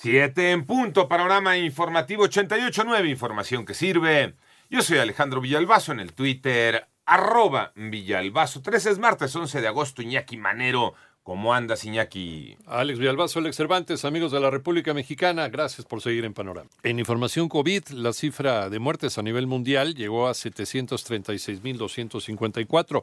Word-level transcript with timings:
Siete 0.00 0.52
en 0.52 0.64
punto, 0.64 1.08
panorama 1.08 1.58
informativo 1.58 2.28
88.9, 2.28 3.10
información 3.10 3.66
que 3.66 3.74
sirve. 3.74 4.36
Yo 4.70 4.80
soy 4.80 4.98
Alejandro 4.98 5.40
Villalbazo 5.40 5.90
en 5.90 5.98
el 5.98 6.12
Twitter, 6.12 6.86
arroba 7.04 7.72
Villalbazo. 7.74 8.62
13 8.62 8.90
es 8.90 9.00
martes, 9.00 9.34
11 9.34 9.60
de 9.60 9.66
agosto, 9.66 10.00
Iñaki 10.00 10.36
Manero. 10.36 10.94
¿Cómo 11.24 11.52
andas, 11.52 11.84
Iñaki? 11.84 12.56
Alex 12.68 13.00
Villalbazo, 13.00 13.40
Alex 13.40 13.56
Cervantes, 13.56 14.04
amigos 14.04 14.30
de 14.30 14.38
la 14.38 14.50
República 14.50 14.94
Mexicana, 14.94 15.48
gracias 15.48 15.84
por 15.84 16.00
seguir 16.00 16.24
en 16.24 16.32
Panorama. 16.32 16.70
En 16.84 17.00
información 17.00 17.48
COVID, 17.48 17.88
la 17.88 18.12
cifra 18.12 18.70
de 18.70 18.78
muertes 18.78 19.18
a 19.18 19.22
nivel 19.22 19.48
mundial 19.48 19.96
llegó 19.96 20.28
a 20.28 20.30
736.254. 20.30 23.02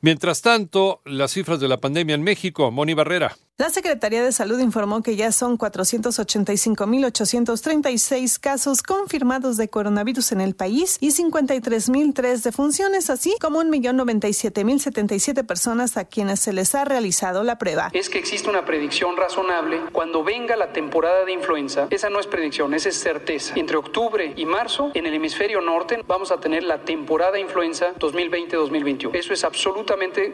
Mientras 0.00 0.42
tanto, 0.42 1.00
las 1.04 1.32
cifras 1.32 1.60
de 1.60 1.68
la 1.68 1.80
pandemia 1.80 2.14
en 2.14 2.22
México, 2.22 2.70
Moni 2.70 2.94
Barrera. 2.94 3.36
La 3.56 3.70
Secretaría 3.70 4.24
de 4.24 4.32
Salud 4.32 4.58
informó 4.58 5.00
que 5.00 5.14
ya 5.14 5.30
son 5.30 5.56
485.836 5.56 8.40
casos 8.40 8.82
confirmados 8.82 9.56
de 9.56 9.68
coronavirus 9.68 10.32
en 10.32 10.40
el 10.40 10.56
país 10.56 10.98
y 11.00 11.10
53.003 11.10 12.42
defunciones, 12.42 13.10
así 13.10 13.36
como 13.40 13.62
1.097.077 13.62 15.46
personas 15.46 15.96
a 15.96 16.04
quienes 16.04 16.40
se 16.40 16.52
les 16.52 16.74
ha 16.74 16.84
realizado 16.84 17.44
la 17.44 17.56
prueba. 17.56 17.90
Es 17.92 18.08
que 18.08 18.18
existe 18.18 18.50
una 18.50 18.64
predicción 18.64 19.16
razonable 19.16 19.82
cuando 19.92 20.24
venga 20.24 20.56
la 20.56 20.72
temporada 20.72 21.24
de 21.24 21.30
influenza. 21.30 21.86
Esa 21.90 22.10
no 22.10 22.18
es 22.18 22.26
predicción, 22.26 22.74
esa 22.74 22.88
es 22.88 22.96
certeza. 22.96 23.54
Entre 23.56 23.76
octubre 23.76 24.32
y 24.34 24.46
marzo, 24.46 24.90
en 24.94 25.06
el 25.06 25.14
hemisferio 25.14 25.60
norte, 25.60 26.02
vamos 26.08 26.32
a 26.32 26.40
tener 26.40 26.64
la 26.64 26.84
temporada 26.84 27.30
de 27.30 27.42
influenza 27.42 27.94
2020-2021. 28.00 29.14
Eso 29.14 29.32
es 29.32 29.44
absolutamente 29.44 29.83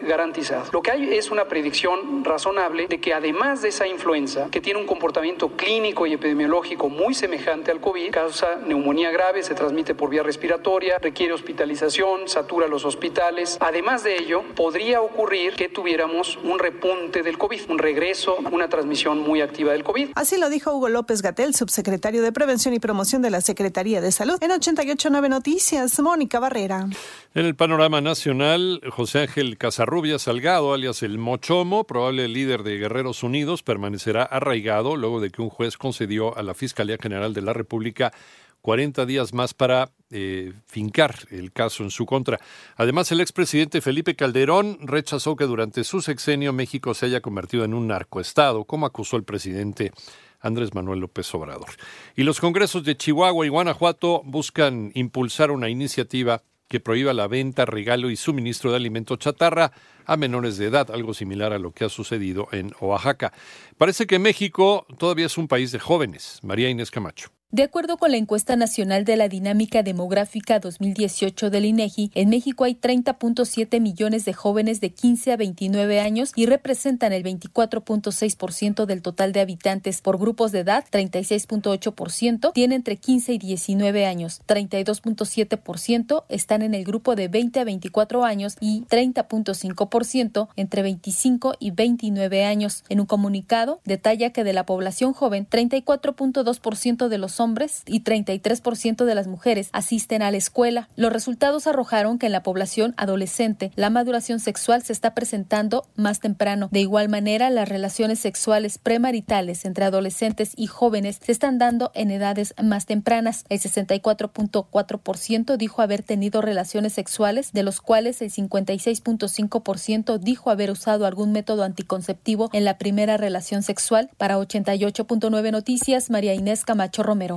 garantizado. 0.03 0.65
Lo 0.73 0.83
que 0.83 0.91
hay 0.91 1.15
es 1.15 1.31
una 1.31 1.47
predicción 1.47 2.25
razonable 2.25 2.87
de 2.87 3.01
que 3.01 3.13
además 3.13 3.63
de 3.63 3.69
esa 3.69 3.87
influenza, 3.87 4.49
que 4.51 4.61
tiene 4.61 4.81
un 4.81 4.87
comportamiento 4.87 5.49
clínico 5.51 6.07
y 6.07 6.15
epidemiológico 6.15 6.89
muy 6.89 7.15
semejante 7.15 7.71
al 7.71 7.81
COVID, 7.81 8.11
causa 8.11 8.57
neumonía 8.67 9.11
grave, 9.11 9.43
se 9.43 9.55
transmite 9.55 9.95
por 9.95 10.11
vía 10.11 10.23
respiratoria, 10.23 10.99
requiere 10.99 11.33
hospitalización, 11.33 12.29
satura 12.29 12.67
los 12.69 12.85
hospitales. 12.85 13.57
Además 13.61 14.05
de 14.05 14.19
ello, 14.19 14.43
podría 14.55 15.01
ocurrir 15.01 15.55
que 15.55 15.69
tuviéramos 15.69 16.39
un 16.43 16.59
repunte 16.59 17.23
del 17.23 17.39
COVID, 17.39 17.71
un 17.71 17.79
regreso, 17.79 18.37
una 18.51 18.69
transmisión 18.69 19.19
muy 19.19 19.41
activa 19.41 19.73
del 19.73 19.85
COVID. 19.85 20.11
Así 20.15 20.39
lo 20.39 20.51
dijo 20.51 20.75
Hugo 20.75 20.89
López 20.89 21.23
Gatel, 21.23 21.55
subsecretario 21.55 22.23
de 22.23 22.33
Prevención 22.33 22.75
y 22.75 22.79
Promoción 22.79 23.23
de 23.23 23.31
la 23.31 23.41
Secretaría 23.41 24.01
de 24.01 24.13
Salud. 24.13 24.39
En 24.41 24.51
889 24.51 25.29
Noticias, 25.29 25.99
Mónica 26.01 26.39
Barrera. 26.39 26.87
En 27.35 27.47
el 27.47 27.55
panorama 27.55 28.01
nacional, 28.01 28.81
José 28.91 29.21
Ángel 29.21 29.40
Casarrubia 29.59 30.19
Salgado, 30.19 30.75
alias 30.75 31.03
el 31.03 31.17
Mochomo, 31.17 31.85
probable 31.85 32.29
líder 32.29 32.63
de 32.63 32.77
Guerrero 32.77 33.13
Unidos 33.23 33.63
permanecerá 33.63 34.23
arraigado 34.23 34.97
luego 34.97 35.21
de 35.21 35.31
que 35.31 35.41
un 35.41 35.49
juez 35.49 35.79
concedió 35.79 36.37
a 36.37 36.43
la 36.43 36.55
Fiscalía 36.55 36.99
General 37.01 37.33
de 37.33 37.41
la 37.41 37.53
República 37.53 38.13
40 38.61 39.07
días 39.07 39.33
más 39.33 39.55
para 39.55 39.93
eh, 40.11 40.53
fincar 40.67 41.15
el 41.31 41.53
caso 41.53 41.83
en 41.83 41.91
su 41.91 42.05
contra. 42.05 42.39
Además, 42.77 43.11
el 43.13 43.21
expresidente 43.21 43.81
Felipe 43.81 44.15
Calderón 44.15 44.79
rechazó 44.83 45.37
que 45.37 45.45
durante 45.45 45.85
su 45.85 46.03
sexenio 46.03 46.53
México 46.53 46.93
se 46.93 47.07
haya 47.07 47.21
convertido 47.21 47.65
en 47.65 47.73
un 47.73 47.87
narcoestado, 47.89 48.65
como 48.65 48.85
acusó 48.85 49.17
el 49.17 49.25
presidente 49.25 49.93
Andrés 50.41 50.75
Manuel 50.75 51.01
López 51.01 51.35
Obrador. 51.35 51.71
Y 52.15 52.25
los 52.25 52.41
congresos 52.41 52.85
de 52.85 52.97
Chihuahua 52.97 53.47
y 53.47 53.49
Guanajuato 53.49 54.23
buscan 54.25 54.93
impulsar 54.95 55.51
una 55.51 55.69
iniciativa 55.69 56.43
que 56.71 56.79
prohíba 56.79 57.13
la 57.13 57.27
venta, 57.27 57.67
regalo 57.67 58.11
y 58.11 58.17
suministro 58.17 58.71
de 58.71 58.77
alimentos 58.77 59.19
chatarra 59.19 59.73
a 60.07 60.17
menores 60.17 60.57
de 60.57 60.67
edad, 60.67 60.89
algo 60.93 61.15
similar 61.15 61.53
a 61.53 61.59
lo 61.59 61.73
que 61.73 61.85
ha 61.85 61.89
sucedido 61.89 62.47
en 62.53 62.73
Oaxaca. 62.81 63.33
Parece 63.77 64.07
que 64.07 64.21
México 64.21 64.87
todavía 64.97 65.27
es 65.27 65.37
un 65.37 65.49
país 65.49 65.73
de 65.73 65.81
jóvenes. 65.81 66.39
María 66.45 66.71
Inés 66.71 66.93
Camacho. 66.93 67.33
De 67.53 67.65
acuerdo 67.65 67.97
con 67.97 68.13
la 68.13 68.17
encuesta 68.17 68.55
nacional 68.55 69.05
de 69.05 69.17
la 69.17 69.29
dinámica 69.29 69.83
demográfica 69.83 70.61
2018 70.61 71.51
del 71.51 71.65
INEGI, 71.65 72.13
en 72.15 72.29
México 72.29 72.63
hay 72.63 72.77
30.7 72.77 73.81
millones 73.81 74.25
de 74.25 74.33
jóvenes 74.33 74.81
de 74.81 74.91
15 74.91 75.33
a 75.33 75.37
29 75.37 75.99
años 75.99 76.31
y 76.37 76.47
representan 76.47 77.13
el 77.13 77.25
24.6% 77.25 78.87
del 78.87 79.03
total 79.03 79.33
de 79.33 79.41
habitantes. 79.41 80.01
Por 80.01 80.17
grupos 80.17 80.53
de 80.53 80.61
edad, 80.61 80.85
36.8% 80.93 82.53
tienen 82.53 82.77
entre 82.77 82.99
15 82.99 83.33
y 83.33 83.39
19 83.39 84.07
años, 84.07 84.43
32.7% 84.47 86.23
están 86.29 86.63
en 86.63 86.75
el 86.75 86.85
grupo 86.85 87.17
de 87.17 87.27
20 87.27 87.59
a 87.59 87.65
24 87.65 88.25
años 88.25 88.59
y 88.61 88.83
30.5% 88.83 90.51
entre 90.55 90.83
25 90.83 91.55
y 91.59 91.73
29 91.73 92.45
años. 92.45 92.85
En 92.89 93.01
un 93.01 93.07
comunicado, 93.07 93.81
detalla 93.85 94.31
que 94.31 94.45
de 94.45 94.53
la 94.53 94.67
población 94.67 95.15
joven, 95.15 95.49
34.2% 95.51 97.09
de 97.09 97.19
hombres 97.41 97.83
y 97.87 98.05
33% 98.05 99.05
de 99.05 99.15
las 99.15 99.27
mujeres 99.27 99.71
asisten 99.73 100.23
a 100.23 100.31
la 100.31 100.37
escuela. 100.37 100.89
Los 100.97 101.13
resultados 101.13 101.67
arrojaron 101.67 102.19
que 102.19 102.27
en 102.27 102.33
la 102.33 102.43
población 102.43 102.95
adolescente 102.97 103.73
la 103.75 103.91
maduración 103.91 104.41
sexual 104.41 104.83
se 104.83 104.93
está 104.93 105.15
presentando 105.15 105.85
más 105.97 106.21
temprano. 106.21 106.69
De 106.71 106.81
igual 106.81 107.09
manera, 107.09 107.51
las 107.51 107.69
relaciones 107.69 108.19
sexuales 108.21 108.79
premaritales 108.79 109.65
entre 109.65 109.85
adolescentes 109.85 110.53
y 110.57 110.67
jóvenes 110.67 111.21
se 111.25 111.33
están 111.33 111.59
dando 111.59 111.91
en 111.95 112.11
edades 112.11 112.55
más 112.63 112.87
tempranas. 112.87 113.45
El 113.49 113.61
64.4% 113.61 115.57
dijo 115.57 115.83
haber 115.83 116.03
tenido 116.03 116.43
relaciones 116.43 116.93
sexuales, 116.93 117.53
de 117.53 117.63
los 117.63 117.81
cuales 117.81 118.21
el 118.23 118.31
56.5% 118.31 120.19
dijo 120.19 120.51
haber 120.51 120.71
usado 120.71 121.07
algún 121.07 121.33
método 121.33 121.65
anticonceptivo 121.65 122.51
en 122.53 122.65
la 122.65 122.79
primera 122.79 123.17
relación 123.17 123.63
sexual. 123.63 124.11
Para 124.17 124.39
88.9 124.39 125.53
Noticias, 125.53 126.11
María 126.11 126.35
Inés 126.35 126.65
Camacho 126.65 127.03
Romero. 127.03 127.30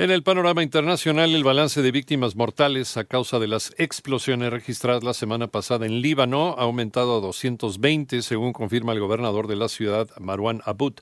En 0.00 0.12
el 0.12 0.22
panorama 0.22 0.62
internacional, 0.62 1.34
el 1.34 1.42
balance 1.42 1.82
de 1.82 1.90
víctimas 1.90 2.36
mortales 2.36 2.96
a 2.96 3.02
causa 3.02 3.40
de 3.40 3.48
las 3.48 3.74
explosiones 3.78 4.52
registradas 4.52 5.02
la 5.02 5.12
semana 5.12 5.48
pasada 5.48 5.86
en 5.86 6.02
Líbano 6.02 6.54
ha 6.56 6.62
aumentado 6.62 7.16
a 7.16 7.20
220, 7.20 8.22
según 8.22 8.52
confirma 8.52 8.92
el 8.92 9.00
gobernador 9.00 9.48
de 9.48 9.56
la 9.56 9.66
ciudad, 9.66 10.08
Marwan 10.20 10.62
Abud 10.64 10.92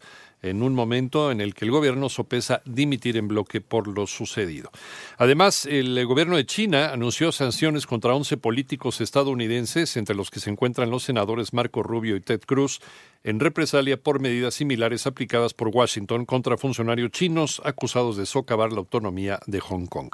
en 0.42 0.62
un 0.62 0.74
momento 0.74 1.30
en 1.30 1.41
el 1.41 1.54
que 1.54 1.64
el 1.64 1.70
gobierno 1.70 2.08
sopesa 2.08 2.62
dimitir 2.64 3.16
en 3.16 3.28
bloque 3.28 3.60
por 3.60 3.88
lo 3.88 4.06
sucedido. 4.06 4.70
Además, 5.19 5.66
el 5.66 6.04
gobierno 6.06 6.36
de 6.36 6.47
China 6.47 6.92
anunció 6.92 7.32
sanciones 7.32 7.86
contra 7.86 8.14
11 8.14 8.36
políticos 8.36 9.00
estadounidenses, 9.00 9.97
entre 9.97 10.14
los 10.14 10.30
que 10.30 10.41
se 10.41 10.50
encuentran 10.50 10.91
los 10.91 11.04
senadores 11.04 11.52
Marco 11.52 11.82
Rubio 11.82 12.16
y 12.16 12.20
Ted 12.20 12.41
Cruz, 12.47 12.80
en 13.24 13.41
represalia 13.41 13.97
por 13.97 14.20
medidas 14.20 14.54
similares 14.54 15.06
aplicadas 15.06 15.54
por 15.54 15.69
Washington 15.69 16.26
contra 16.26 16.56
funcionarios 16.56 17.10
chinos 17.10 17.60
acusados 17.64 18.16
de 18.16 18.26
socavar 18.26 18.72
la 18.72 18.78
autonomía 18.78 19.41
de 19.47 19.60
Hong 19.60 19.86
Kong 19.86 20.10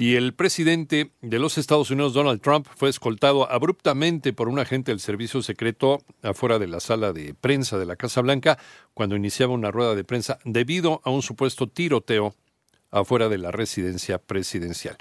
y 0.00 0.16
el 0.16 0.32
presidente 0.32 1.10
de 1.20 1.38
los 1.38 1.58
Estados 1.58 1.90
Unidos, 1.90 2.14
Donald 2.14 2.40
Trump, 2.40 2.66
fue 2.74 2.88
escoltado 2.88 3.52
abruptamente 3.52 4.32
por 4.32 4.48
un 4.48 4.58
agente 4.58 4.92
del 4.92 4.98
servicio 4.98 5.42
secreto 5.42 6.00
afuera 6.22 6.58
de 6.58 6.68
la 6.68 6.80
sala 6.80 7.12
de 7.12 7.34
prensa 7.34 7.76
de 7.78 7.84
la 7.84 7.96
Casa 7.96 8.22
Blanca 8.22 8.56
cuando 8.94 9.14
iniciaba 9.14 9.52
una 9.52 9.70
rueda 9.70 9.94
de 9.94 10.02
prensa 10.02 10.38
debido 10.46 11.02
a 11.04 11.10
un 11.10 11.20
supuesto 11.20 11.66
tiroteo 11.66 12.34
afuera 12.90 13.28
de 13.28 13.36
la 13.36 13.50
residencia 13.50 14.16
presidencial. 14.16 14.96